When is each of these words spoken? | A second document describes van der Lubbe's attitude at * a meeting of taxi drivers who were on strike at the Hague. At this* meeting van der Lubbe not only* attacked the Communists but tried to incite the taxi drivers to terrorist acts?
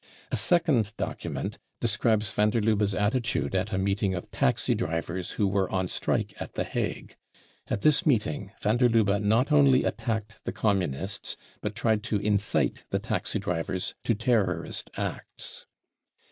| 0.19 0.31
A 0.31 0.35
second 0.35 0.93
document 0.97 1.59
describes 1.79 2.31
van 2.33 2.49
der 2.49 2.59
Lubbe's 2.59 2.95
attitude 2.95 3.53
at 3.53 3.71
* 3.71 3.71
a 3.71 3.77
meeting 3.77 4.15
of 4.15 4.31
taxi 4.31 4.73
drivers 4.73 5.33
who 5.33 5.47
were 5.47 5.69
on 5.69 5.87
strike 5.87 6.33
at 6.41 6.55
the 6.55 6.63
Hague. 6.63 7.15
At 7.67 7.81
this* 7.83 8.03
meeting 8.03 8.51
van 8.59 8.77
der 8.77 8.89
Lubbe 8.89 9.21
not 9.23 9.51
only* 9.51 9.83
attacked 9.83 10.39
the 10.43 10.51
Communists 10.51 11.37
but 11.61 11.75
tried 11.75 12.01
to 12.05 12.15
incite 12.17 12.83
the 12.89 12.97
taxi 12.97 13.37
drivers 13.37 13.93
to 14.03 14.15
terrorist 14.15 14.89
acts? 14.97 15.67